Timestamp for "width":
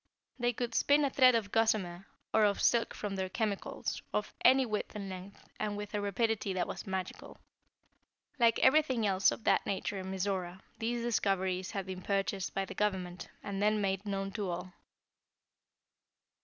4.65-4.95